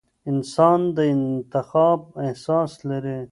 [0.31, 3.17] انسان د انتخاب احساس لري.